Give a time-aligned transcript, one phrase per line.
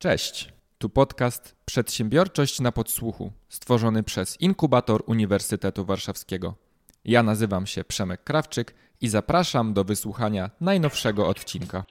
[0.00, 6.54] Cześć, tu podcast Przedsiębiorczość na podsłuchu, stworzony przez Inkubator Uniwersytetu Warszawskiego.
[7.04, 11.84] Ja nazywam się Przemek Krawczyk i zapraszam do wysłuchania najnowszego odcinka.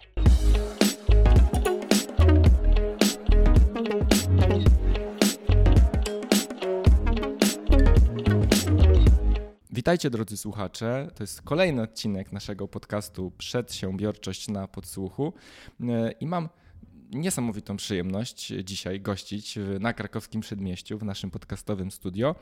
[9.71, 11.07] Witajcie drodzy słuchacze.
[11.15, 15.33] To jest kolejny odcinek naszego podcastu Przedsiębiorczość na podsłuchu
[16.19, 16.49] i mam
[17.11, 22.35] niesamowitą przyjemność dzisiaj gościć na krakowskim przedmieściu w naszym podcastowym studio.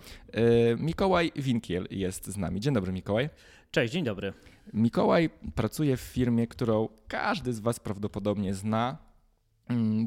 [0.78, 2.60] Mikołaj Winkiel jest z nami.
[2.60, 3.30] Dzień dobry Mikołaj.
[3.72, 4.34] Cześć, dzień dobry.
[4.74, 8.98] Mikołaj pracuje w firmie, którą każdy z Was prawdopodobnie zna,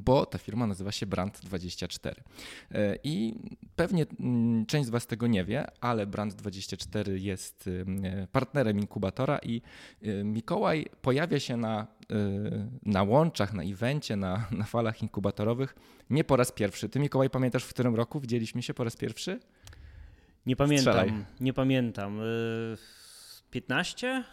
[0.05, 2.12] bo ta firma nazywa się Brand24.
[2.71, 3.35] E, I
[3.77, 7.71] pewnie mm, część z Was tego nie wie, ale Brand24 jest
[8.03, 9.62] e, partnerem inkubatora i
[10.03, 11.87] e, Mikołaj pojawia się na,
[12.83, 15.75] na łączach, na evencie, na, na falach inkubatorowych
[16.11, 16.89] nie po raz pierwszy.
[16.89, 19.41] Ty, Mikołaj, pamiętasz, w którym roku widzieliśmy się po raz pierwszy?
[20.47, 20.95] Nie pamiętam.
[20.95, 21.25] Strzelaj.
[21.41, 22.20] Nie pamiętam.
[23.51, 24.25] 15?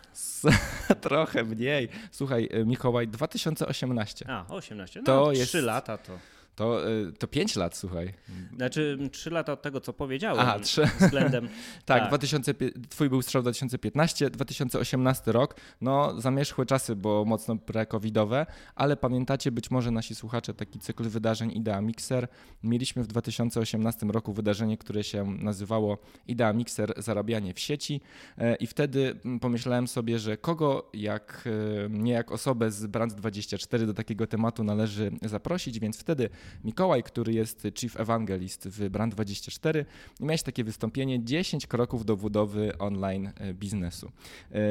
[1.02, 1.90] Trochę mniej.
[2.12, 4.30] Słuchaj, e, Mikołaj, 2018.
[4.30, 5.00] A, 18.
[5.00, 5.54] No, to 3 jest...
[5.54, 6.20] lata to.
[6.56, 8.14] To, y, to 5 lat, słuchaj.
[8.56, 10.40] Znaczy 3 lata od tego, co powiedziałem.
[10.40, 10.90] Aha, 3.
[11.00, 11.48] Względem.
[11.86, 12.08] tak, tak.
[12.08, 12.54] 2000,
[12.90, 15.56] twój był strzał 2015, 2018 rok.
[15.82, 21.52] No, zamierzchłe czasy, bo mocno pre-covidowe, ale pamiętacie być może nasi słuchacze taki cykl wydarzeń
[21.52, 22.28] Idea Mixer.
[22.64, 25.98] Mieliśmy w 2018 roku wydarzenie, które się nazywało
[26.28, 28.02] Idea Mixer zarabianie w sieci
[28.38, 31.44] e, i wtedy mm, pomyślałem sobie, że kogo jak
[31.86, 36.30] e, nie jak osobę z Brand24 do takiego tematu należy zaprosić, więc wtedy
[36.64, 39.86] Mikołaj, który jest Chief Evangelist w Brand24
[40.20, 44.12] i miałeś takie wystąpienie 10 kroków do budowy online e, biznesu.
[44.52, 44.62] E,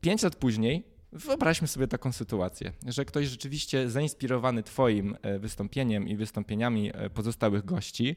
[0.00, 6.16] pięć lat później Wyobraźmy sobie taką sytuację, że ktoś rzeczywiście zainspirowany Twoim e, wystąpieniem i
[6.16, 8.16] wystąpieniami pozostałych gości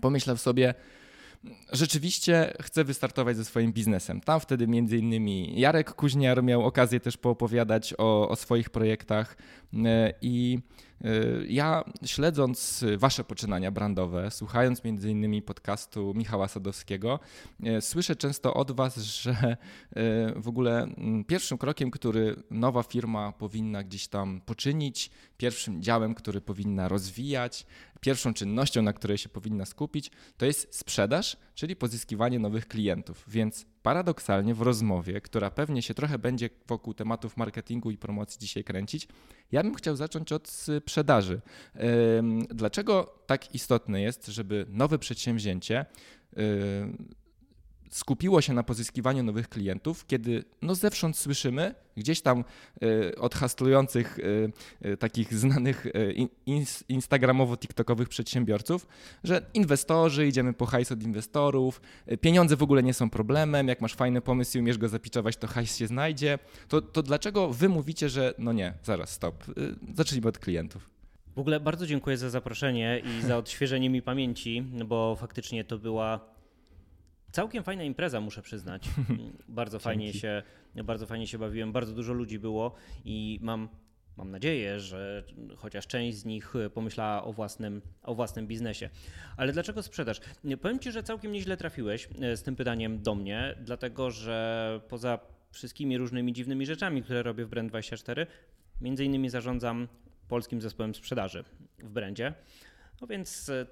[0.00, 0.74] pomyślał sobie,
[1.72, 4.20] rzeczywiście chce wystartować ze swoim biznesem.
[4.20, 9.36] Tam wtedy między innymi Jarek Kuźniar miał okazję też poopowiadać o, o swoich projektach
[10.22, 10.58] i
[11.48, 17.20] ja śledząc Wasze poczynania brandowe, słuchając między innymi podcastu Michała Sadowskiego,
[17.66, 19.56] y, słyszę często od Was, że
[19.96, 19.96] y,
[20.36, 26.40] w ogóle mm, pierwszym krokiem, który nowa firma powinna gdzieś tam poczynić, pierwszym działem, który
[26.40, 27.66] powinna rozwijać,
[28.00, 33.24] pierwszą czynnością, na której się powinna skupić, to jest sprzedaż, czyli pozyskiwanie nowych klientów.
[33.28, 38.64] Więc paradoksalnie w rozmowie, która pewnie się trochę będzie wokół tematów marketingu i promocji dzisiaj
[38.64, 39.08] kręcić,
[39.52, 41.40] ja bym chciał zacząć od sprzedaży.
[42.50, 45.86] Dlaczego tak istotne jest, żeby nowe przedsięwzięcie
[47.90, 52.44] skupiło się na pozyskiwaniu nowych klientów, kiedy no zewsząd słyszymy gdzieś tam
[52.82, 54.52] y, od hastlujących y,
[54.86, 55.86] y, takich znanych
[56.88, 58.86] instagramowo-tiktokowych przedsiębiorców,
[59.24, 61.80] że inwestorzy, idziemy po hajs od inwestorów,
[62.20, 65.46] pieniądze w ogóle nie są problemem, jak masz fajny pomysł i umiesz go zapiczować, to
[65.46, 66.38] hajs się znajdzie.
[66.68, 69.44] To, to dlaczego wy mówicie, że no nie, zaraz, stop,
[69.94, 70.90] zacznijmy od klientów?
[71.36, 76.20] W ogóle bardzo dziękuję za zaproszenie i za odświeżenie mi pamięci, bo faktycznie to była
[77.38, 78.88] Całkiem fajna impreza, muszę przyznać.
[79.48, 80.42] bardzo fajnie się,
[80.84, 83.68] bardzo fajnie się bawiłem, bardzo dużo ludzi było i mam
[84.16, 85.24] mam nadzieję, że
[85.56, 88.90] chociaż część z nich pomyślała o własnym, o własnym biznesie.
[89.36, 90.20] Ale dlaczego sprzedaż?
[90.62, 95.18] Powiem Ci, że całkiem nieźle trafiłeś e, z tym pytaniem do mnie, dlatego że poza
[95.50, 98.26] wszystkimi różnymi dziwnymi rzeczami, które robię w Brand24,
[98.80, 99.88] między innymi zarządzam
[100.28, 101.44] polskim zespołem sprzedaży
[101.78, 102.34] w brandzie.
[103.00, 103.66] No więc e,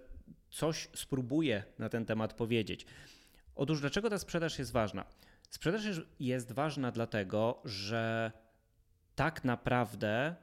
[0.50, 2.86] coś spróbuję na ten temat powiedzieć.
[3.56, 5.04] Otóż dlaczego ta sprzedaż jest ważna?
[5.50, 5.82] Sprzedaż
[6.20, 8.32] jest ważna dlatego, że
[9.14, 10.36] tak naprawdę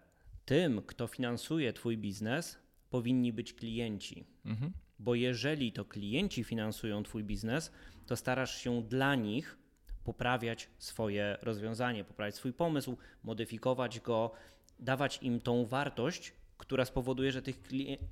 [0.45, 2.59] tym, kto finansuje Twój biznes,
[2.89, 4.25] powinni być klienci.
[4.45, 4.73] Mhm.
[4.99, 7.71] Bo jeżeli to klienci finansują Twój biznes,
[8.07, 9.57] to starasz się dla nich
[10.03, 14.31] poprawiać swoje rozwiązanie, poprawiać swój pomysł, modyfikować go,
[14.79, 17.63] dawać im tą wartość, która spowoduje, że tych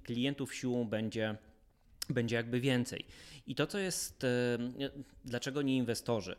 [0.04, 1.38] klientów siłą będzie
[2.10, 3.06] będzie jakby więcej.
[3.48, 4.28] I to, co jest, e,
[5.26, 6.36] dlaczego nie inwestorzy?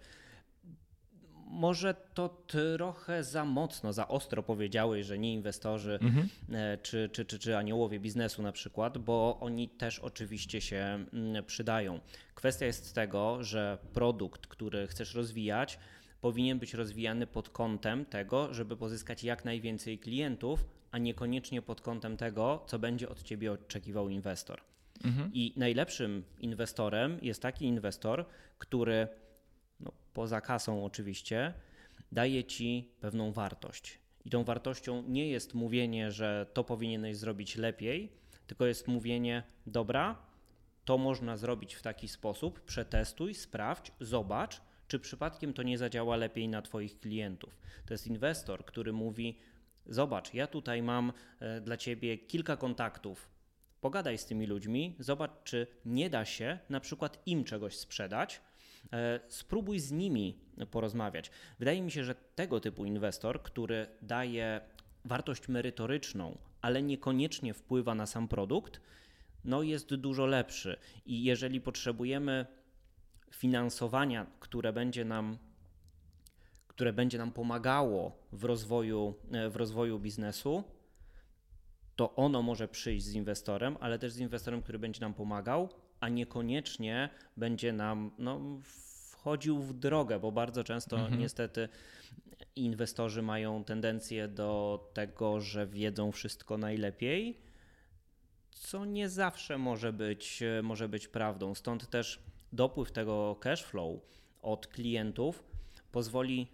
[1.47, 6.29] Może to trochę za mocno, za ostro powiedziałeś, że nie inwestorzy mhm.
[6.53, 11.44] E, czy, czy, czy, czy aniołowie biznesu na przykład, bo oni też oczywiście się mm,
[11.44, 12.00] przydają.
[12.35, 15.79] Kwestia jest tego, że produkt, który chcesz rozwijać,
[16.20, 22.17] powinien być rozwijany pod kątem tego, żeby pozyskać jak najwięcej klientów, a niekoniecznie pod kątem
[22.17, 24.61] tego, co będzie od ciebie oczekiwał inwestor.
[25.04, 25.31] Mhm.
[25.34, 28.25] I najlepszym inwestorem jest taki inwestor,
[28.58, 29.08] który
[29.81, 31.54] no, poza kasą oczywiście
[32.12, 33.99] daje ci pewną wartość.
[34.25, 38.12] I tą wartością nie jest mówienie, że to powinieneś zrobić lepiej,
[38.46, 40.19] tylko jest mówienie, dobra,
[40.84, 46.48] to można zrobić w taki sposób, przetestuj, sprawdź, zobacz, czy przypadkiem to nie zadziała lepiej
[46.48, 47.58] na Twoich klientów.
[47.87, 49.38] To jest inwestor, który mówi:
[49.87, 53.31] Zobacz, ja tutaj mam e, dla Ciebie kilka kontaktów.
[53.82, 58.40] Pogadaj z tymi ludźmi, zobacz, czy nie da się na przykład im czegoś sprzedać.
[58.93, 60.38] E, spróbuj z nimi
[60.70, 61.31] porozmawiać.
[61.58, 64.61] Wydaje mi się, że tego typu inwestor, który daje
[65.05, 68.81] wartość merytoryczną, ale niekoniecznie wpływa na sam produkt,
[69.44, 70.76] no jest dużo lepszy.
[71.06, 72.46] I jeżeli potrzebujemy
[73.31, 75.38] finansowania, które będzie nam
[76.69, 79.14] które będzie nam pomagało w rozwoju,
[79.50, 80.64] w rozwoju biznesu,
[81.97, 85.69] to ono może przyjść z inwestorem, ale też z inwestorem, który będzie nam pomagał,
[86.00, 91.21] a niekoniecznie będzie nam no, wchodził w drogę, bo bardzo często mhm.
[91.21, 91.69] niestety
[92.56, 97.41] inwestorzy mają tendencję do tego, że wiedzą wszystko najlepiej,
[98.50, 101.55] co nie zawsze może być, może być prawdą.
[101.55, 102.23] Stąd też
[102.53, 104.00] dopływ tego cash flow
[104.43, 105.44] od klientów
[105.93, 106.47] pozwoli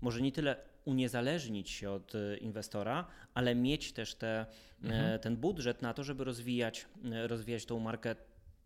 [0.00, 4.46] może nie tyle uniezależnić się od inwestora, ale mieć też te,
[4.82, 5.20] mhm.
[5.20, 6.86] ten budżet na to, żeby rozwijać,
[7.28, 8.14] rozwijać tą markę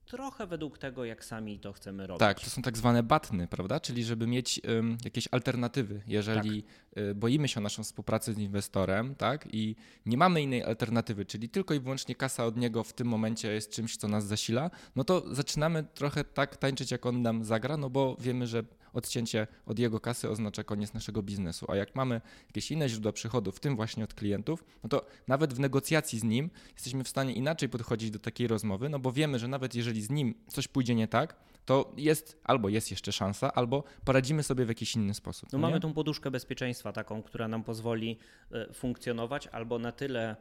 [0.09, 2.21] trochę według tego, jak sami to chcemy robić.
[2.21, 3.81] Tak, to są tak zwane batny, prawda?
[3.81, 6.99] Czyli żeby mieć um, jakieś alternatywy, jeżeli tak.
[7.05, 9.49] y, boimy się o naszą współpracę z inwestorem, tak?
[9.53, 9.77] I
[10.07, 13.71] nie mamy innej alternatywy, czyli tylko i wyłącznie kasa od niego w tym momencie jest
[13.71, 17.91] czymś, co nas zasila, no to zaczynamy trochę tak tańczyć, jak on nam zagra, no
[17.91, 18.63] bo wiemy, że
[18.93, 21.67] odcięcie od jego kasy oznacza koniec naszego biznesu.
[21.69, 25.55] A jak mamy jakieś inne źródła przychodów, w tym właśnie od klientów, no to nawet
[25.55, 29.39] w negocjacji z nim jesteśmy w stanie inaczej podchodzić do takiej rozmowy, no bo wiemy,
[29.39, 33.55] że nawet jeżeli z nim coś pójdzie nie tak, to jest albo jest jeszcze szansa,
[33.55, 35.53] albo poradzimy sobie w jakiś inny sposób.
[35.53, 38.19] No, no mamy tą poduszkę bezpieczeństwa taką, która nam pozwoli
[38.53, 40.37] e, funkcjonować albo na tyle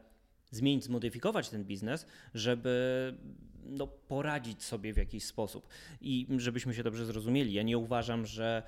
[0.52, 3.14] zmienić, zmodyfikować ten biznes, żeby
[3.70, 5.68] no, poradzić sobie w jakiś sposób.
[6.02, 8.64] I żebyśmy się dobrze zrozumieli, ja nie uważam, że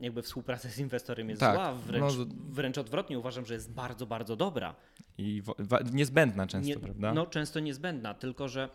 [0.00, 4.06] jakby współpraca z inwestorem jest tak, zła, wręcz, no, wręcz odwrotnie uważam, że jest bardzo,
[4.06, 4.74] bardzo dobra.
[5.18, 5.42] I
[5.92, 7.14] niezbędna często, nie, prawda?
[7.14, 8.68] No często niezbędna, tylko że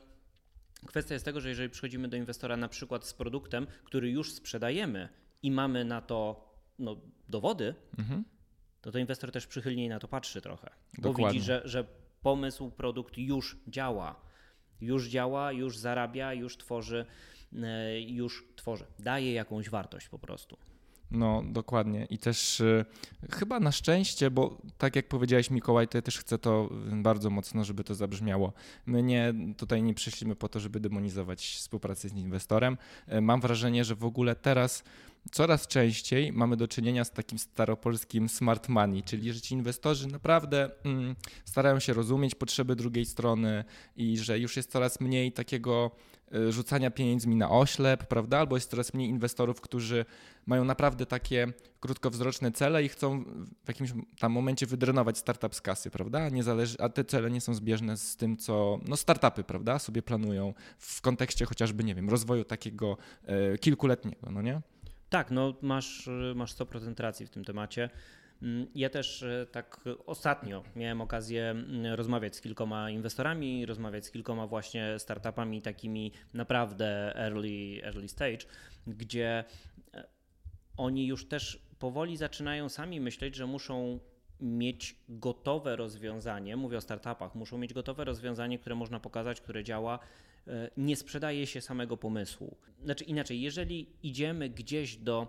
[0.86, 5.10] kwestia jest tego, że jeżeli przychodzimy do inwestora na przykład z produktem, który już sprzedajemy
[5.44, 6.50] i mamy na to
[6.80, 6.96] no,
[7.30, 8.24] dowody, mhm.
[8.82, 11.26] to to inwestor też przychylniej na to patrzy trochę, Dokładnie.
[11.26, 11.86] bo widzi, że, że
[12.22, 14.16] pomysł, produkt już działa.
[14.82, 17.06] Już działa, już zarabia, już tworzy,
[17.54, 18.86] e, już tworzy.
[19.00, 20.58] Daje jakąś wartość po prostu.
[21.12, 22.08] No, dokładnie.
[22.10, 22.86] I też y,
[23.32, 27.64] chyba na szczęście, bo tak jak powiedziałeś Mikołaj, to ja też chcę to bardzo mocno,
[27.64, 28.54] żeby to zabrzmiało.
[28.86, 32.78] My nie, tutaj nie przyszliśmy po to, żeby demonizować współpracę z inwestorem.
[33.14, 34.84] Y, mam wrażenie, że w ogóle teraz
[35.32, 40.72] coraz częściej mamy do czynienia z takim staropolskim smart money, czyli że ci inwestorzy naprawdę
[40.84, 41.16] mm,
[41.46, 43.64] starają się rozumieć potrzeby drugiej strony
[43.96, 45.92] i że już jest coraz mniej takiego
[46.36, 48.40] y, rzucania pieniędzmi na oślep, prawda?
[48.40, 50.06] Albo jest coraz mniej inwestorów, którzy
[50.46, 51.48] mają naprawdę takie
[51.80, 53.24] krótkowzroczne cele i chcą
[53.64, 56.30] w jakimś tam momencie wydrenować startup z kasy, prawda?
[56.80, 61.02] A te cele nie są zbieżne z tym, co no startupy, prawda, sobie planują w
[61.02, 64.62] kontekście chociażby, nie wiem, rozwoju takiego e, kilkuletniego, no nie?
[65.12, 67.90] Tak, no masz, masz 100% racji w tym temacie.
[68.42, 74.12] Mm, ja też e, tak ostatnio miałem okazję mm, rozmawiać z kilkoma inwestorami, rozmawiać z
[74.12, 78.46] kilkoma właśnie startupami takimi naprawdę early, early stage,
[78.88, 79.44] gdzie
[79.94, 80.08] e,
[80.78, 84.00] oni już też powoli zaczynają sami myśleć, że muszą
[84.40, 90.00] mieć gotowe rozwiązanie, mówię o startupach, muszą mieć gotowe rozwiązanie, które można pokazać, które działa
[90.78, 92.58] nie sprzedaje się samego pomysłu.
[92.84, 95.28] Znaczy inaczej, jeżeli idziemy gdzieś do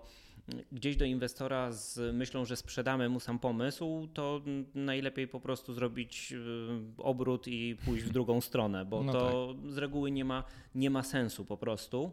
[0.71, 4.41] gdzieś do inwestora z myślą, że sprzedamy mu sam pomysł, to
[4.75, 9.71] najlepiej po prostu zrobić e, obrót i pójść w drugą stronę, bo no to tak.
[9.71, 10.43] z reguły nie ma,
[10.75, 12.11] nie ma sensu po prostu,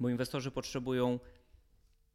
[0.00, 1.18] bo inwestorzy potrzebują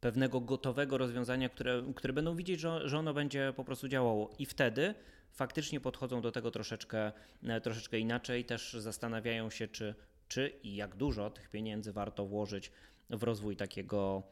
[0.00, 4.46] pewnego gotowego rozwiązania, które, które będą widzieć, że, że ono będzie po prostu działało i
[4.46, 4.94] wtedy
[5.36, 7.12] faktycznie podchodzą do tego troszeczkę,
[7.42, 9.94] e, troszeczkę inaczej, też zastanawiają się, czy,
[10.28, 12.72] czy i jak dużo tych pieniędzy warto włożyć
[13.10, 14.22] w rozwój takiego,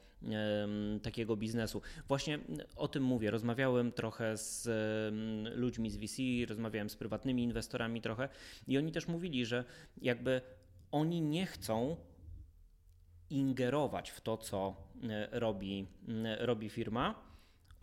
[1.03, 1.83] takiego biznesu.
[2.09, 2.39] Właśnie
[2.77, 3.31] o tym mówię.
[3.31, 4.69] Rozmawiałem trochę z
[5.57, 8.29] ludźmi z VC, rozmawiałem z prywatnymi inwestorami trochę
[8.67, 9.65] i oni też mówili, że
[10.03, 10.41] jakby
[10.91, 11.97] oni nie chcą
[13.31, 15.87] ingerować w to, co e, robi,
[16.39, 17.34] robi firma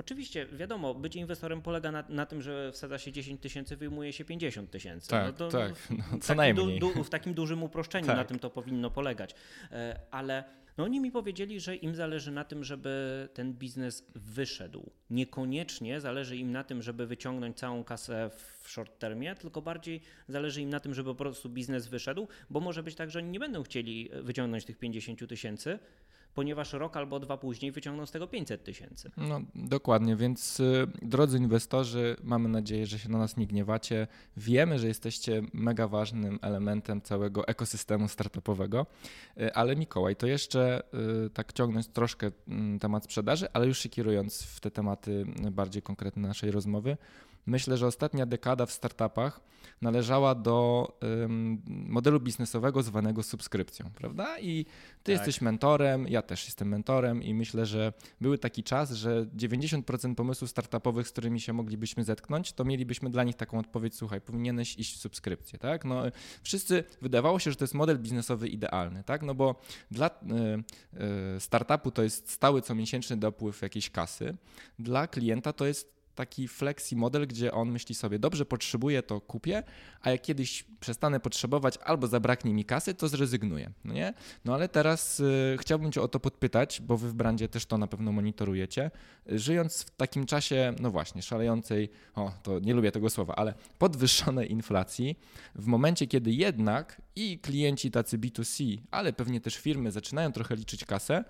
[0.02, 4.26] Oczywiście, wiadomo, być inwestorem polega na, na, tym, że wsadza się 10 tysięcy, wyjmuje się
[4.26, 5.10] 50 tysięcy.
[5.10, 6.80] Tak, no to, tak, no, co najmniej.
[6.80, 8.18] Du, du, w takim dużym uproszczeniu tak.
[8.18, 9.36] na tym to powinno polegać.
[9.72, 10.44] E, ale
[10.78, 14.92] no No oni mi powiedzieli, że im zależy na tym, żeby ten biznes wyszedł.
[15.10, 18.30] Niekoniecznie zależy im na tym, żeby wyciągnąć całą kasę
[18.64, 22.60] w short termie, tylko bardziej zależy im na tym, żeby po prostu biznes wyszedł, bo
[22.60, 25.80] może być tak, że oni nie będą chcieli wyciągnąć tych 50 tysięcy,
[26.36, 29.12] ponieważ rok albo dwa później wyciągną z tego 500 tysięcy.
[29.18, 34.08] No dokładnie, więc y, drodzy inwestorzy, mamy nadzieję, że się na nas nie gniewacie.
[34.38, 38.86] Wiemy, że jesteście mega ważnym elementem całego ekosystemu startupowego,
[39.38, 40.84] y, ale Mikołaj, to jeszcze
[41.26, 45.82] y, tak ciągnąć troszkę mm, temat sprzedaży, ale już się kierując w te tematy bardziej
[45.82, 46.98] konkretne naszej rozmowy,
[47.46, 49.42] Myślę, że ostatnia dekada w startupach
[49.82, 54.40] należała do um, modelu biznesowego zwanego subskrypcją, prawda?
[54.40, 54.72] I ty
[55.04, 55.08] tak.
[55.10, 60.50] jesteś mentorem, ja też jestem mentorem i myślę, że był taki czas, że 90% pomysłów
[60.50, 64.98] startupowych, z którymi się moglibyśmy zetknąć, to mielibyśmy dla nich taką odpowiedź, słuchaj, powinieneś iść
[64.98, 65.86] w subskrypcję, tak?
[65.86, 66.04] No,
[66.44, 69.22] wszyscy, wydawało się, że to jest model biznesowy idealny, tak?
[69.22, 69.56] No bo
[69.92, 70.12] dla y,
[71.36, 74.38] y, startupu to jest stały comiesięczny dopływ jakiejś kasy,
[74.80, 79.64] dla klienta to jest taki flexi model, gdzie on myśli sobie, dobrze, potrzebuję, to kupię,
[80.02, 83.72] a jak kiedyś przestanę potrzebować albo zabraknie mi kasy, to zrezygnuję.
[83.86, 84.14] No nie?
[84.46, 87.78] No ale teraz y, chciałbym Cię o to podpytać, bo Wy w brandzie też to
[87.78, 88.92] na pewno monitorujecie.
[89.28, 94.52] Żyjąc w takim czasie, no właśnie, szalejącej, o, to nie lubię tego słowa, ale podwyższonej
[94.52, 95.20] inflacji,
[95.56, 100.86] w momencie, kiedy jednak i klienci tacy B2C, ale pewnie też firmy zaczynają trochę liczyć
[100.86, 101.24] kasę,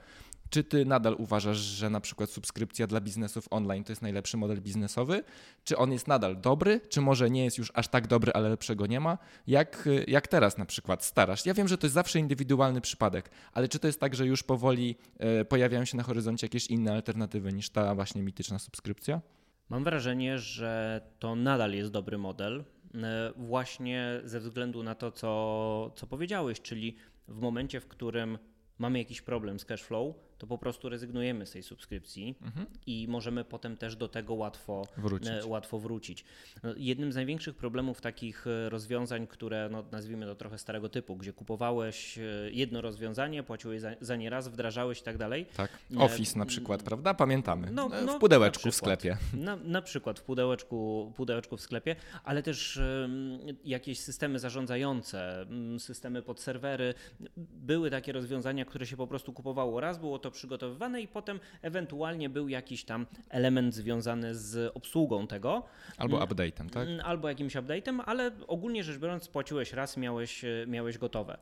[0.51, 4.61] czy ty nadal uważasz, że na przykład subskrypcja dla biznesów online to jest najlepszy model
[4.61, 5.23] biznesowy?
[5.63, 6.81] Czy on jest nadal dobry?
[6.89, 9.17] Czy może nie jest już aż tak dobry, ale lepszego nie ma?
[9.47, 11.45] Jak, jak teraz na przykład starasz?
[11.45, 14.43] Ja wiem, że to jest zawsze indywidualny przypadek, ale czy to jest tak, że już
[14.43, 19.21] powoli e, pojawiają się na horyzoncie jakieś inne alternatywy niż ta właśnie mityczna subskrypcja?
[19.69, 25.91] Mam wrażenie, że to nadal jest dobry model, e, właśnie ze względu na to, co,
[25.95, 26.95] co powiedziałeś, czyli
[27.27, 28.37] w momencie, w którym
[28.77, 32.65] mamy jakiś problem z cash flow, to po prostu rezygnujemy z tej subskrypcji mhm.
[32.85, 35.29] i możemy potem też do tego łatwo wrócić.
[35.29, 36.25] E, łatwo wrócić.
[36.63, 41.15] No, jednym z największych problemów takich e, rozwiązań, które no, nazwijmy to trochę starego typu,
[41.15, 42.21] gdzie kupowałeś e,
[42.51, 45.45] jedno rozwiązanie, płaciłeś za, za nie raz, wdrażałeś i tak dalej.
[45.57, 47.13] Tak, Office na przykład, prawda?
[47.13, 47.71] Pamiętamy.
[47.71, 49.17] No, no, w pudełeczku w sklepie.
[49.33, 55.45] Na, na, przykład w pudełeczku, pudełeczku w sklepie, ale też um, jakieś systemy zarządzające,
[55.79, 56.93] systemy pod serwery.
[57.37, 62.29] Były takie rozwiązania, które się po prostu kupowało raz, było to przygotowywane i potem ewentualnie
[62.29, 65.63] był jakiś tam element związany z obsługą tego.
[65.97, 66.87] Albo update'em, tak?
[66.87, 71.37] Mm, albo jakimś update'em, ale ogólnie rzecz biorąc płaciłeś raz, miałeś, miałeś gotowe.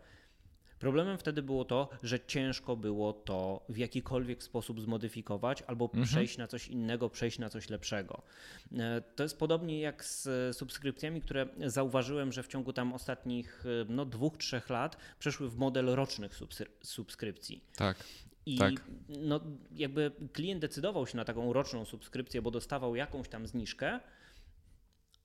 [0.79, 6.03] Problemem wtedy było to, że ciężko było to w jakikolwiek sposób zmodyfikować albo mhm.
[6.03, 8.21] przejść na coś innego, przejść na coś lepszego.
[8.77, 14.05] E, to jest podobnie jak z subskrypcjami, które zauważyłem, że w ciągu tam ostatnich no,
[14.05, 16.39] dwóch, trzech lat przeszły w model rocznych
[16.83, 17.63] subskrypcji.
[17.75, 18.03] Tak.
[18.45, 18.73] I tak.
[19.09, 19.39] no,
[19.71, 23.99] jakby klient decydował się na taką roczną subskrypcję, bo dostawał jakąś tam zniżkę,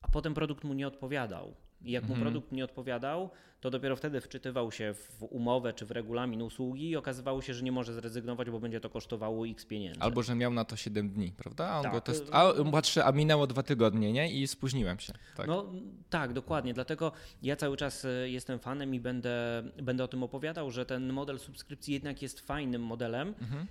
[0.00, 1.54] a potem produkt mu nie odpowiadał.
[1.84, 2.22] I jak mu mhm.
[2.22, 3.30] produkt nie odpowiadał,
[3.64, 7.62] to dopiero wtedy wczytywał się w umowę czy w regulamin usługi i okazywało się, że
[7.62, 10.00] nie może zrezygnować, bo będzie to kosztowało x pieniędzy.
[10.00, 11.68] Albo, że miał na to 7 dni, prawda?
[11.68, 11.92] A on tak.
[11.92, 12.28] go test...
[12.32, 14.32] a, patrzy, a minęło dwa tygodnie, nie?
[14.32, 15.12] I spóźniłem się.
[15.36, 15.46] Tak.
[15.46, 15.72] No
[16.10, 16.74] tak, dokładnie.
[16.74, 17.12] Dlatego
[17.42, 21.38] ja cały czas e, jestem fanem i będę, będę o tym opowiadał, że ten model
[21.38, 23.66] subskrypcji jednak jest fajnym modelem, mhm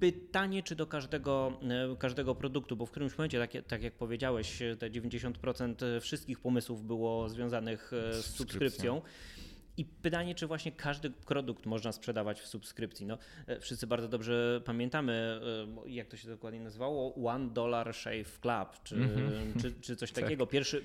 [0.00, 1.52] pytanie, czy do każdego,
[1.92, 6.86] e, każdego produktu, bo w którymś momencie, tak, tak jak powiedziałeś, te 90% wszystkich pomysłów
[6.86, 9.02] było związanych e, z subskrypcją.
[9.76, 13.06] I pytanie, czy właśnie każdy produkt można sprzedawać w subskrypcji.
[13.06, 15.40] No, e, wszyscy bardzo dobrze pamiętamy,
[15.86, 19.62] jak to się dokładnie nazywało, One Dollar Shave Club, czy, mm -hmm.
[19.62, 20.24] czy, czy, coś tak.
[20.24, 20.46] takiego.
[20.46, 20.84] Pierwszy,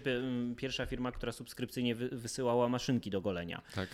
[0.58, 3.62] pierwsza firma, która subskrypcyjnie wysyłała maszynki do golenia.
[3.76, 3.90] Tak.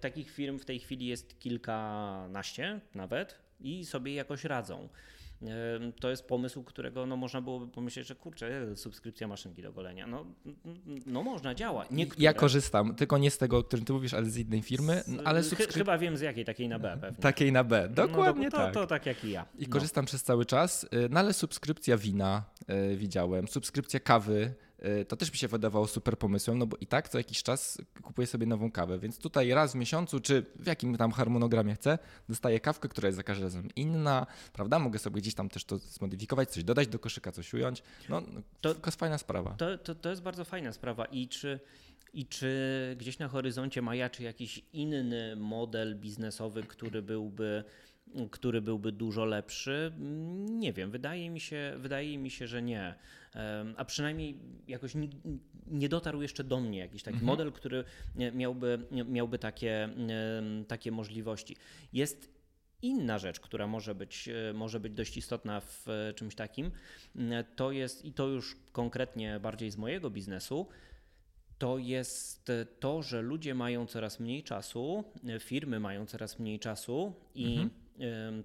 [0.00, 4.88] Takich firm w tej chwili jest kilkanaście nawet i sobie jakoś radzą.
[6.00, 10.06] To jest pomysł, którego no, można byłoby pomyśleć, że kurczę, subskrypcja maszynki do golenia.
[10.06, 10.26] No,
[11.06, 11.86] no można, działa.
[11.90, 12.24] Niektóre...
[12.24, 15.02] Ja korzystam, tylko nie z tego, o którym ty mówisz, ale z innej firmy.
[15.24, 15.72] Ale subskryp...
[15.72, 17.22] Chyba wiem z jakiej, takiej na B pewnie.
[17.22, 18.74] Takiej na B, dokładnie no, to, tak.
[18.74, 19.46] To, to, tak jak i ja.
[19.58, 19.68] I no.
[19.68, 22.44] korzystam przez cały czas, y, no ale subskrypcja wina
[22.92, 24.54] y, widziałem, subskrypcja kawy
[25.08, 28.26] to też mi się wydawało super pomysłem, no bo i tak co jakiś czas kupuję
[28.26, 32.60] sobie nową kawę, więc tutaj raz w miesiącu, czy w jakim tam harmonogramie chcę, dostaję
[32.60, 34.78] kawkę, która jest za każdym razem inna, prawda?
[34.78, 37.82] Mogę sobie gdzieś tam też to zmodyfikować, coś dodać do koszyka, coś ująć.
[38.08, 38.22] No,
[38.60, 39.50] to, to jest fajna sprawa.
[39.50, 41.60] To, to, to jest bardzo fajna sprawa i czy
[42.14, 47.64] i czy gdzieś na horyzoncie majaczy jakiś inny model biznesowy, który byłby
[48.30, 49.92] który byłby dużo lepszy?
[50.48, 52.94] Nie wiem, wydaje mi się, wydaje mi się że nie.
[53.76, 54.38] A przynajmniej
[54.68, 54.92] jakoś
[55.66, 57.26] nie dotarł jeszcze do mnie jakiś taki mhm.
[57.26, 57.84] model, który
[58.34, 59.88] miałby, miałby takie,
[60.68, 61.56] takie możliwości.
[61.92, 62.38] Jest
[62.82, 66.70] Inna rzecz, która może być, może być dość istotna w czymś takim,
[67.56, 70.66] to jest, i to już konkretnie bardziej z mojego biznesu,
[71.58, 75.04] to jest to, że ludzie mają coraz mniej czasu,
[75.40, 77.70] firmy mają coraz mniej czasu i mhm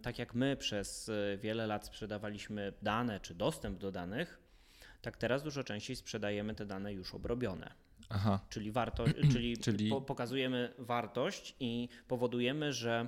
[0.01, 4.39] tak jak my przez e, wiele lat sprzedawaliśmy dane czy dostęp do danych,
[5.01, 7.73] tak teraz dużo częściej sprzedajemy te dane już obrobione.
[8.09, 8.39] Aha.
[8.49, 9.89] Czyli, warto, czyli, czyli...
[9.89, 13.07] Po, pokazujemy wartość i powodujemy, że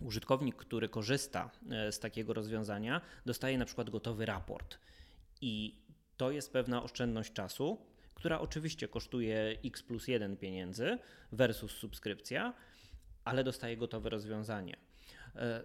[0.00, 4.78] użytkownik, który korzysta e, z takiego rozwiązania, dostaje na przykład gotowy raport.
[5.40, 5.82] I
[6.16, 10.98] to jest pewna oszczędność czasu, która oczywiście kosztuje x plus 1 pieniędzy
[11.32, 12.54] versus subskrypcja,
[13.24, 14.76] ale dostaje gotowe rozwiązanie.
[15.36, 15.64] E,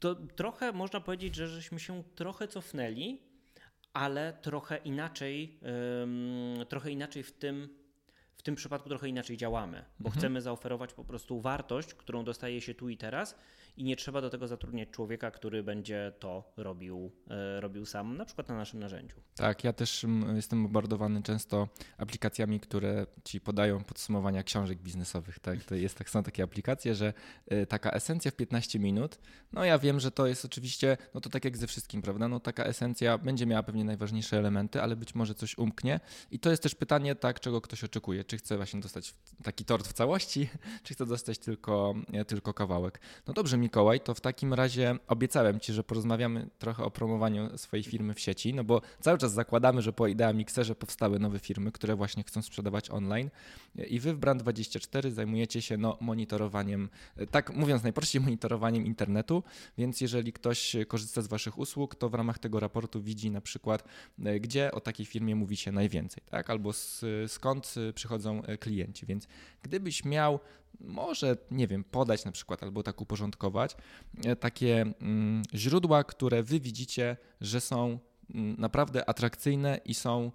[0.00, 3.22] to trochę można powiedzieć, że żeśmy się trochę cofnęli,
[3.92, 5.60] ale trochę inaczej,
[6.68, 7.68] trochę inaczej w tym,
[8.36, 10.20] w tym przypadku trochę inaczej działamy, bo mhm.
[10.20, 13.38] chcemy zaoferować po prostu wartość, którą dostaje się tu i teraz
[13.78, 18.24] i nie trzeba do tego zatrudniać człowieka, który będzie to robił, e, robił sam, na
[18.24, 19.16] przykład na naszym narzędziu.
[19.36, 21.68] Tak, ja też mm, jestem bombardowany często
[21.98, 25.38] aplikacjami, które ci podają podsumowania książek biznesowych.
[25.38, 25.64] Tak?
[25.64, 27.12] To jest, tak, są takie aplikacje, że
[27.46, 29.18] e, taka esencja w 15 minut,
[29.52, 32.28] no ja wiem, że to jest oczywiście, no to tak jak ze wszystkim, prawda?
[32.28, 36.50] No taka esencja będzie miała pewnie najważniejsze elementy, ale być może coś umknie i to
[36.50, 38.24] jest też pytanie, tak, czego ktoś oczekuje.
[38.24, 40.48] Czy chce właśnie dostać taki tort w całości,
[40.84, 43.00] czy chce dostać tylko, e, tylko kawałek.
[43.26, 47.58] No dobrze, mi Mikołaj, to w takim razie obiecałem Ci, że porozmawiamy trochę o promowaniu
[47.58, 51.38] swojej firmy w sieci, no bo cały czas zakładamy, że po Idea Mixerze powstały nowe
[51.38, 53.30] firmy, które właśnie chcą sprzedawać online.
[53.88, 56.88] I Wy w Brand24 zajmujecie się no, monitorowaniem,
[57.30, 59.42] tak mówiąc najprościej, monitorowaniem internetu,
[59.78, 63.84] więc jeżeli ktoś korzysta z Waszych usług, to w ramach tego raportu widzi na przykład,
[64.40, 66.50] gdzie o takiej firmie mówicie najwięcej, tak?
[66.50, 66.70] albo
[67.26, 69.28] skąd przychodzą klienci, więc
[69.62, 70.40] gdybyś miał
[70.80, 73.76] może, nie wiem, podać na przykład albo tak uporządkować
[74.24, 77.98] e, takie mm, źródła, które wy widzicie, że są
[78.34, 80.32] mm, naprawdę atrakcyjne i są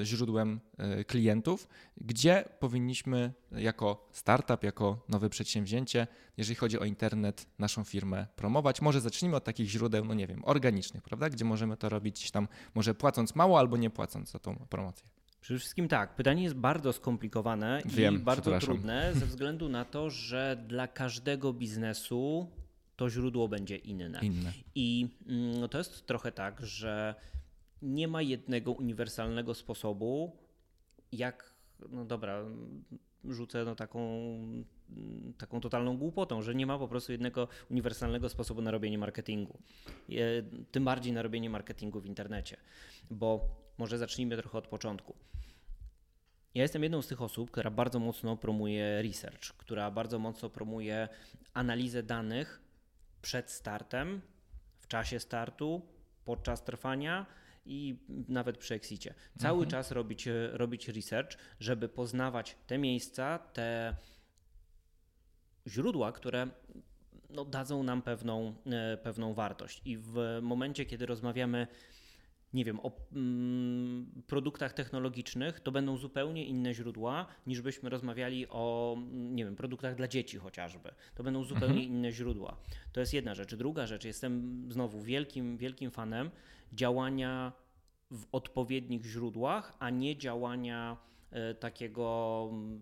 [0.00, 7.46] e, źródłem e, klientów, gdzie powinniśmy jako startup, jako nowe przedsięwzięcie, jeżeli chodzi o internet,
[7.58, 8.82] naszą firmę promować.
[8.82, 12.48] Może zacznijmy od takich źródeł, no nie wiem, organicznych, prawda, gdzie możemy to robić tam,
[12.74, 15.11] może płacąc mało albo nie płacąc za tą promocję.
[15.42, 20.10] Przede wszystkim tak, pytanie jest bardzo skomplikowane Wiem, i bardzo trudne ze względu na to,
[20.10, 22.46] że dla każdego biznesu
[22.96, 24.20] to źródło będzie inne.
[24.22, 24.52] inne.
[24.74, 27.14] I mm, to jest trochę tak, że
[27.82, 30.36] nie ma jednego uniwersalnego sposobu,
[31.12, 31.54] jak,
[31.90, 32.44] no dobra,
[33.24, 34.00] rzucę no taką,
[35.38, 39.58] taką totalną głupotą, że nie ma po prostu jednego uniwersalnego sposobu na robienie marketingu.
[40.70, 42.56] Tym bardziej na robienie marketingu w internecie,
[43.10, 45.14] bo może zacznijmy trochę od początku.
[46.54, 51.08] Ja jestem jedną z tych osób, która bardzo mocno promuje research, która bardzo mocno promuje
[51.54, 52.62] analizę danych
[53.22, 54.20] przed startem,
[54.78, 55.82] w czasie startu,
[56.24, 57.26] podczas trwania
[57.66, 57.96] i
[58.28, 59.14] nawet przy exicie.
[59.38, 59.70] Cały mhm.
[59.70, 63.96] czas robić, robić research, żeby poznawać te miejsca, te
[65.66, 66.48] źródła, które
[67.30, 69.82] no, dadzą nam pewną, e, pewną wartość.
[69.84, 71.66] I w momencie, kiedy rozmawiamy
[72.54, 78.94] nie wiem, o mm, produktach technologicznych, to będą zupełnie inne źródła, niż byśmy rozmawiali o,
[78.98, 80.90] mm, nie wiem, produktach dla dzieci chociażby.
[81.14, 81.86] To będą zupełnie mhm.
[81.86, 82.56] inne źródła.
[82.92, 83.54] To jest jedna rzecz.
[83.54, 86.30] Druga rzecz, jestem znowu wielkim, wielkim fanem
[86.72, 87.52] działania
[88.10, 90.96] w odpowiednich źródłach, a nie działania
[91.30, 92.80] e, takiego mm,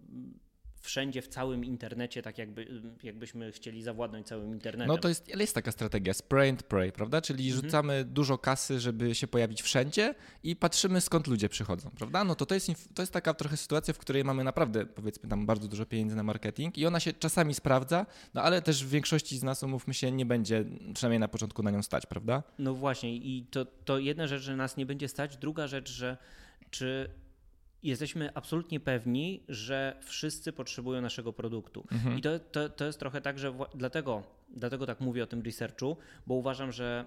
[0.80, 4.88] wszędzie w całym internecie, tak jakby, jakbyśmy chcieli zawładnąć całym internetem.
[4.88, 7.20] No to jest, ale jest taka strategia, spray and pray, prawda?
[7.20, 7.64] Czyli mhm.
[7.64, 12.24] rzucamy dużo kasy, żeby się pojawić wszędzie i patrzymy skąd ludzie przychodzą, prawda?
[12.24, 15.46] No to to jest, to jest taka trochę sytuacja, w której mamy naprawdę, powiedzmy tam
[15.46, 19.38] bardzo dużo pieniędzy na marketing i ona się czasami sprawdza, no ale też w większości
[19.38, 20.64] z nas, umówmy się, nie będzie
[20.94, 22.42] przynajmniej na początku na nią stać, prawda?
[22.58, 26.16] No właśnie i to, to jedna rzecz, że nas nie będzie stać, druga rzecz, że
[26.70, 27.10] czy
[27.82, 31.86] jesteśmy absolutnie pewni, że wszyscy potrzebują naszego produktu.
[31.92, 32.18] Mhm.
[32.18, 35.96] I to, to, to jest trochę tak, że dlatego, dlatego tak mówię o tym researchu,
[36.26, 37.04] bo uważam, że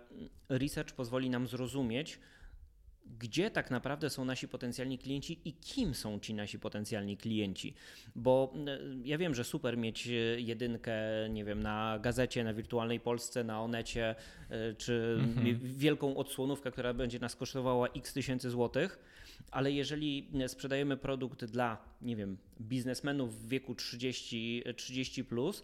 [0.49, 2.19] research pozwoli nam zrozumieć,
[3.19, 7.73] gdzie tak naprawdę są nasi potencjalni klienci i kim są ci nasi potencjalni klienci.
[8.15, 10.93] Bo e, ja wiem, że super mieć jedynkę,
[11.29, 14.15] nie wiem, na gazecie, na wirtualnej Polsce, na Onecie,
[14.49, 15.59] e, czy mhm.
[15.63, 18.99] wielką odsłonówkę, która będzie nas kosztowała x tysięcy złotych
[19.51, 25.63] ale jeżeli sprzedajemy produkt dla, nie wiem, biznesmenów w wieku 30, 30 plus,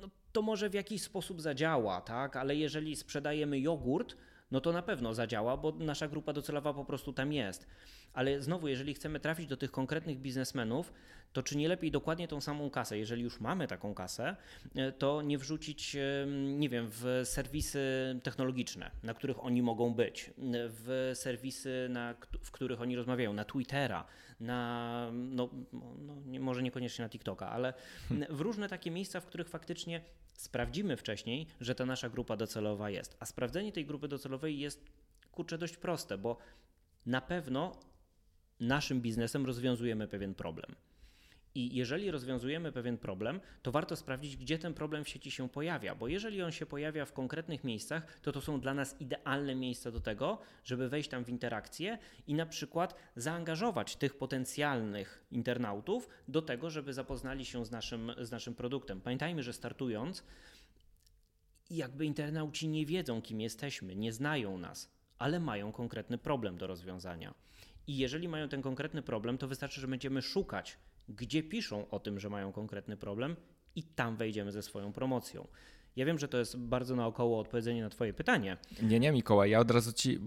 [0.00, 2.36] no to może w jakiś sposób zadziała, tak?
[2.36, 4.16] Ale jeżeli sprzedajemy jogurt,
[4.52, 7.66] no to na pewno zadziała, bo nasza grupa docelowa po prostu tam jest.
[8.14, 10.92] Ale znowu, jeżeli chcemy trafić do tych konkretnych biznesmenów,
[11.32, 14.36] to czy nie lepiej dokładnie tą samą kasę, jeżeli już mamy taką kasę,
[14.74, 17.80] e, to nie wrzucić, e, nie wiem, w serwisy
[18.22, 24.04] technologiczne, na których oni mogą być, w serwisy, na, w których oni rozmawiają, na Twittera,
[24.40, 25.48] na, no,
[25.98, 27.74] no nie, może niekoniecznie na TikToka, ale
[28.30, 30.00] w różne takie miejsca, w których faktycznie
[30.34, 33.16] sprawdzimy wcześniej, że ta nasza grupa docelowa jest.
[33.20, 34.84] A sprawdzenie tej grupy docelowej jest
[35.32, 36.36] kurczę dość proste, bo
[37.06, 37.76] na pewno
[38.62, 40.74] naszym biznesem rozwiązujemy pewien problem.
[41.54, 45.94] I jeżeli rozwiązujemy pewien problem, to warto sprawdzić, gdzie ten problem w sieci się pojawia,
[45.94, 49.90] bo jeżeli on się pojawia w konkretnych miejscach, to to są dla nas idealne miejsca
[49.90, 56.42] do tego, żeby wejść tam w interakcję i na przykład zaangażować tych potencjalnych internautów do
[56.42, 59.00] tego, żeby zapoznali się z naszym, z naszym produktem.
[59.00, 60.24] Pamiętajmy, że startując,
[61.70, 67.34] jakby internauci nie wiedzą, kim jesteśmy, nie znają nas, ale mają konkretny problem do rozwiązania.
[67.86, 72.20] I jeżeli mają ten konkretny problem, to wystarczy, że będziemy szukać gdzie piszą o tym,
[72.20, 73.36] że mają konkretny problem
[73.76, 75.48] i tam wejdziemy ze swoją promocją.
[75.96, 78.56] Ja wiem, że to jest bardzo naokoło odpowiedzenie na Twoje pytanie.
[78.82, 80.18] Nie, nie, Mikołaj, ja od razu ci,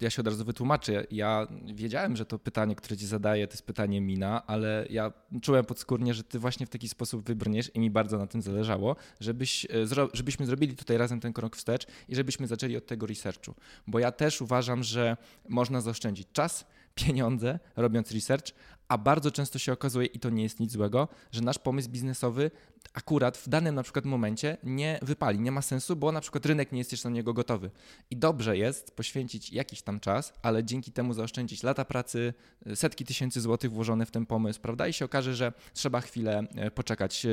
[0.00, 1.04] ja się od razu wytłumaczę.
[1.10, 5.64] Ja wiedziałem, że to pytanie, które ci zadaję, to jest pytanie mina, ale ja czułem
[5.64, 9.64] podskórnie, że ty właśnie w taki sposób wybrniesz i mi bardzo na tym zależało, żebyś,
[9.64, 13.54] e, żebyśmy zrobili tutaj razem ten krok wstecz i żebyśmy zaczęli od tego researchu.
[13.86, 15.16] Bo ja też uważam, że
[15.48, 18.52] można zaoszczędzić czas, pieniądze robiąc research,
[18.90, 22.50] a bardzo często się okazuje, i to nie jest nic złego, że nasz pomysł biznesowy
[22.94, 26.72] akurat w danym na przykład momencie nie wypali, nie ma sensu, bo na przykład rynek
[26.72, 27.70] nie jest jeszcze na niego gotowy.
[28.10, 32.34] I dobrze jest poświęcić jakiś tam czas, ale dzięki temu zaoszczędzić lata pracy,
[32.74, 34.88] setki tysięcy złotych włożone w ten pomysł, prawda?
[34.88, 37.26] I się okaże, że trzeba chwilę e, poczekać.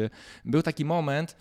[0.46, 1.36] Był taki moment,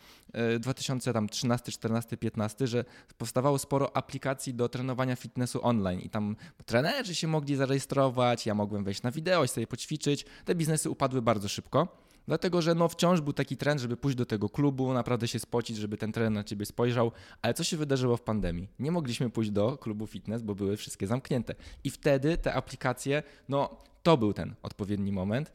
[0.61, 2.85] 2013, 14, 15, że
[3.19, 8.85] powstawało sporo aplikacji do trenowania fitnessu online i tam trenerzy się mogli zarejestrować, ja mogłem
[8.85, 10.06] wejść na wideo i sobie poćwiczyć.
[10.45, 11.89] Te biznesy upadły bardzo szybko.
[12.27, 15.77] Dlatego, że no wciąż był taki trend, żeby pójść do tego klubu, naprawdę się spocić,
[15.77, 17.13] żeby ten trener na ciebie spojrzał.
[17.43, 18.69] Ale co się wydarzyło w pandemii?
[18.79, 21.55] Nie mogliśmy pójść do klubu fitness, bo były wszystkie zamknięte.
[21.85, 25.53] I wtedy te aplikacje, no to był ten odpowiedni moment.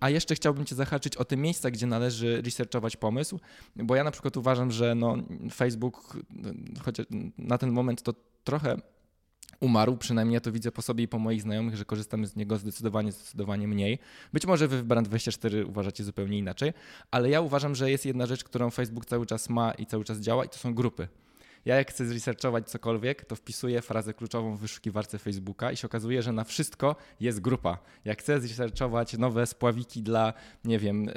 [0.00, 3.40] A jeszcze chciałbym Cię zahaczyć o te miejsca, gdzie należy researchować pomysł,
[3.76, 5.16] bo ja na przykład uważam, że no
[5.54, 6.16] Facebook,
[6.80, 7.06] chociaż
[7.38, 8.76] na ten moment to trochę
[9.60, 12.56] umarł, przynajmniej ja to widzę po sobie i po moich znajomych, że korzystamy z niego
[12.56, 13.98] zdecydowanie, zdecydowanie mniej.
[14.32, 16.72] Być może wy w Brand24 uważacie zupełnie inaczej,
[17.10, 20.18] ale ja uważam, że jest jedna rzecz, którą Facebook cały czas ma i cały czas
[20.18, 21.08] działa i to są grupy.
[21.64, 26.22] Ja jak chcę zresearchować cokolwiek, to wpisuję frazę kluczową w wyszukiwarce Facebooka i się okazuje,
[26.22, 27.78] że na wszystko jest grupa.
[28.04, 30.32] Jak chcę zresearchować nowe spławiki dla,
[30.64, 31.12] nie wiem, yy,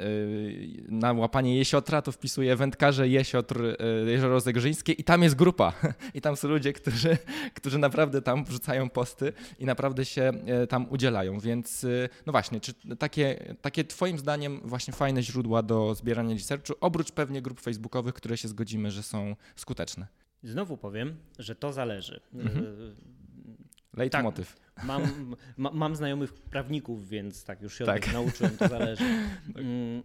[0.88, 5.72] na łapanie jesiotra, to wpisuję wędkarze jesiotr yy, Jezioro Zegrzyńskie i tam jest grupa.
[6.14, 7.18] I tam są ludzie, którzy,
[7.54, 11.40] którzy naprawdę tam wrzucają posty i naprawdę się yy, tam udzielają.
[11.40, 11.86] Więc
[12.26, 17.42] no właśnie, czy takie, takie twoim zdaniem właśnie fajne źródła do zbierania researchu, oprócz pewnie
[17.42, 20.21] grup facebookowych, które się zgodzimy, że są skuteczne?
[20.42, 22.20] Znowu powiem, że to zależy.
[22.34, 22.64] Mhm.
[22.64, 24.56] E, Leitmotyw.
[24.74, 28.06] Tak, mam, ma, mam znajomych prawników, więc tak już się tak.
[28.06, 29.04] od nauczyłem, to zależy.
[29.46, 29.56] tak.
[29.56, 30.02] Mm,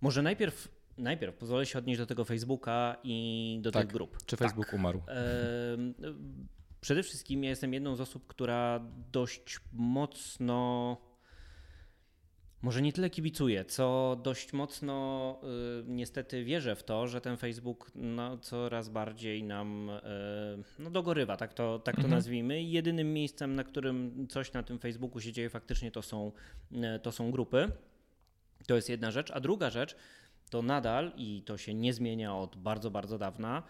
[0.00, 3.82] może najpierw, najpierw pozwolę się odnieść do tego Facebooka i do tak.
[3.82, 4.18] tych grup.
[4.26, 4.74] Czy Facebook tak.
[4.74, 5.02] umarł?
[5.08, 5.76] E,
[6.80, 8.80] przede wszystkim ja jestem jedną z osób, która
[9.12, 10.96] dość mocno
[12.64, 17.90] może nie tyle kibicuję, co dość mocno y, niestety wierzę w to, że ten Facebook
[17.94, 20.02] no, coraz bardziej nam y,
[20.78, 22.14] no, dogorywa, tak to, tak to mhm.
[22.14, 22.62] nazwijmy.
[22.62, 26.32] Jedynym miejscem, na którym coś na tym Facebooku się dzieje faktycznie to są,
[26.72, 27.70] y, to są grupy.
[28.66, 29.30] To jest jedna rzecz.
[29.30, 29.96] A druga rzecz
[30.50, 33.62] to nadal, i to się nie zmienia od bardzo, bardzo dawna,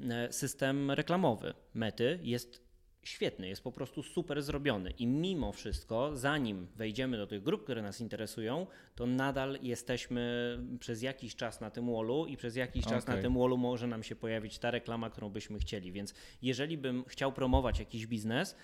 [0.00, 2.61] y, system reklamowy Mety jest
[3.02, 7.82] świetny, jest po prostu super zrobiony i mimo wszystko, zanim wejdziemy do tych grup, które
[7.82, 13.04] nas interesują, to nadal jesteśmy przez jakiś czas na tym wallu i przez jakiś czas
[13.04, 13.16] okay.
[13.16, 15.92] na tym wallu może nam się pojawić ta reklama, którą byśmy chcieli.
[15.92, 18.56] Więc jeżeli bym chciał promować jakiś biznes,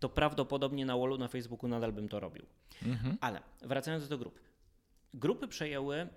[0.00, 2.46] to prawdopodobnie na wallu na Facebooku nadal bym to robił.
[2.86, 3.16] Mhm.
[3.20, 4.40] Ale wracając do grup.
[5.14, 6.08] Grupy przejęły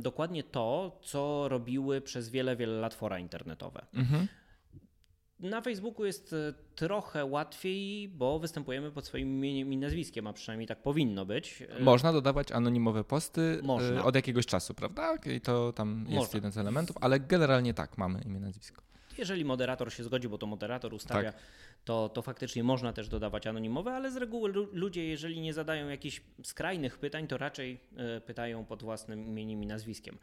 [0.00, 3.86] dokładnie to, co robiły przez wiele, wiele lat fora internetowe.
[3.94, 4.28] Mhm.
[5.42, 10.66] Na Facebooku jest e, trochę łatwiej, bo występujemy pod swoim imieniem i nazwiskiem, a przynajmniej
[10.66, 11.62] tak powinno być.
[11.68, 14.04] E, Można dodawać anonimowe posty e, Można.
[14.04, 15.14] od jakiegoś czasu, prawda?
[15.36, 16.36] I to tam jest Można.
[16.36, 18.82] jeden z elementów, ale generalnie tak, mamy imię, nazwisko.
[19.18, 21.42] Jeżeli moderator się zgodzi, bo to moderator ustawia, tak.
[21.84, 26.20] to, to faktycznie można też dodawać anonimowe, ale z reguły ludzie, jeżeli nie zadają jakichś
[26.42, 27.80] skrajnych pytań, to raczej
[28.26, 30.18] pytają pod własnym imieniem i nazwiskiem.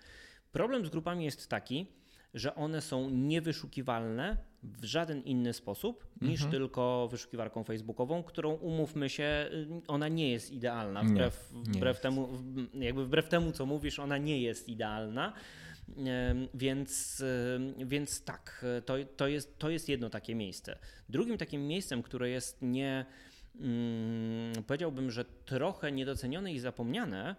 [0.52, 1.86] Problem z grupami jest taki,
[2.34, 6.52] że one są niewyszukiwalne w żaden inny sposób niż Mhm.
[6.52, 11.04] tylko wyszukiwarką facebookową, którą umówmy się, y, ona nie jest idealna.
[11.04, 12.02] Wbrew, nie wbrew, jest.
[12.02, 12.30] temu,
[12.74, 15.34] jakby wbrew temu, co mówisz, ona nie jest idealna.
[16.54, 17.24] Więc,
[17.78, 20.80] więc tak, to, to, jest, to jest jedno takie miejsce.
[21.10, 23.06] Drugim takim miejscem, które jest nie,
[23.60, 27.36] mm, powiedziałbym, że trochę niedocenione i zapomniane,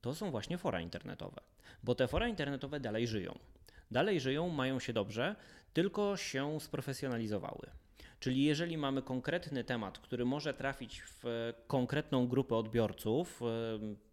[0.00, 1.40] to są właśnie fora internetowe.
[1.82, 3.38] Bo te fora internetowe dalej żyją.
[3.94, 5.36] Dalej żyją, mają się dobrze,
[5.72, 7.70] tylko się sprofesjonalizowały.
[8.20, 13.40] Czyli jeżeli mamy konkretny temat, który może trafić w konkretną grupę odbiorców,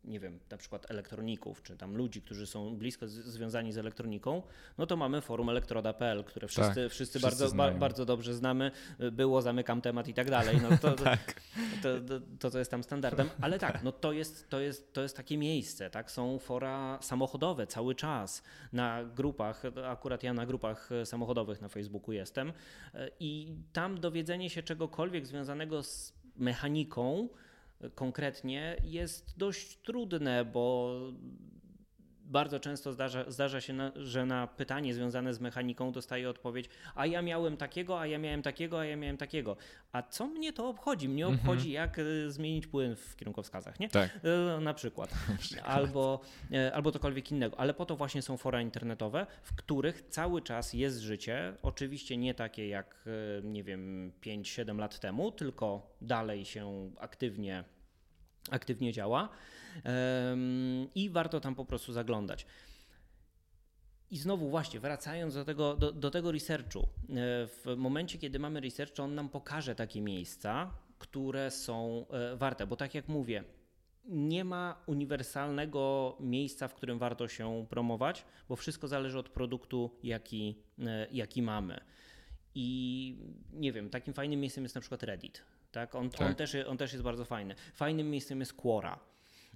[0.03, 4.41] nie wiem, na przykład elektroników, czy tam ludzi, którzy są blisko z- związani z elektroniką,
[4.77, 8.71] no to mamy forum elektroda.pl, które wszyscy, wszyscy, wszyscy bardzo, ba, bardzo dobrze znamy.
[9.11, 10.57] Było, zamykam temat i tak dalej.
[10.61, 13.29] No to, to, to, to, to jest tam standardem.
[13.41, 16.11] Ale tak, no to jest, to jest, to jest takie miejsce, tak?
[16.11, 22.53] Są fora samochodowe cały czas na grupach, akurat ja na grupach samochodowych na Facebooku jestem
[23.19, 27.29] i tam dowiedzenie się czegokolwiek związanego z mechaniką
[27.95, 30.95] konkretnie jest dość trudne, bo
[32.31, 37.05] bardzo często zdarza, zdarza się, na, że na pytanie związane z mechaniką dostaję odpowiedź, a
[37.05, 39.57] ja miałem takiego, a ja miałem takiego, a ja miałem takiego.
[39.91, 41.09] A co mnie to obchodzi?
[41.09, 41.39] Mnie Mhm.
[41.39, 43.89] obchodzi, jak y, zmienić płyn w kierunkowskazach, nie?
[43.89, 44.19] Tak.
[44.57, 45.13] Y, Na przykład.
[45.63, 47.59] Albo, e, albo cokolwiek innego.
[47.59, 51.53] Ale po to właśnie są fora internetowe, w których cały czas jest życie.
[51.61, 53.05] Oczywiście nie takie jak,
[53.39, 57.63] e, nie wiem, 5-7 lat temu, tylko dalej się aktywnie,
[58.51, 59.29] aktywnie działa.
[60.95, 62.45] I warto tam po prostu zaglądać.
[64.11, 66.85] I znowu właśnie, wracając do tego, do, do tego researchu, e,
[67.47, 72.75] w momencie, kiedy mamy research, on nam pokaże takie miejsca, które są e, warte, bo
[72.75, 73.43] tak jak mówię,
[74.05, 80.55] nie ma uniwersalnego miejsca, w którym warto się promować, bo wszystko zależy od produktu, jaki,
[80.79, 81.79] e, jaki mamy.
[82.55, 83.17] I
[83.53, 85.43] nie wiem, takim fajnym miejscem jest na przykład Reddit.
[85.71, 85.95] Tak?
[85.95, 86.37] On, On, Tak.
[86.37, 87.55] też, on też jest bardzo fajny.
[87.73, 88.99] Fajnym miejscem jest Quora.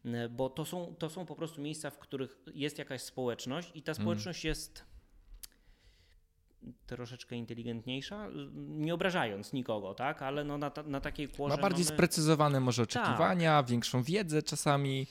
[0.06, 3.82] E, Bo to są, to są po prostu miejsca, w których jest jakaś społeczność i
[3.84, 4.86] ta społeczność jest
[6.88, 10.22] troszeczkę inteligentniejsza, nie obrażając nikogo, tak?
[10.22, 11.96] Ale no na, ta, na takiej Ma kłorze bardziej mamy...
[11.96, 13.04] sprecyzowane może Tak.
[13.04, 15.08] oczekiwania, większą wiedzę czasami.